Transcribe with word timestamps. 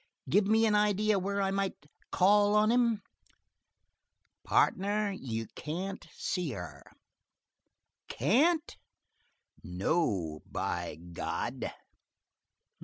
Give 0.27 0.47
me 0.47 0.65
an 0.65 0.73
idea 0.73 1.19
where 1.19 1.39
I 1.43 1.51
might 1.51 1.85
call 2.09 2.55
on 2.55 2.71
him?" 2.71 3.03
"Partner, 4.43 5.11
you 5.11 5.45
can't 5.53 6.07
see 6.15 6.53
her." 6.53 6.81
"Can't?" 8.07 8.77
"No, 9.63 10.41
by 10.47 10.95
God!" 10.95 11.71